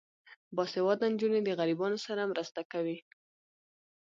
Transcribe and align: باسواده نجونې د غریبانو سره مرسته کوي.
باسواده 0.55 1.05
نجونې 1.13 1.39
د 1.43 1.49
غریبانو 1.59 1.97
سره 2.05 2.29
مرسته 2.31 2.61
کوي. 2.71 2.97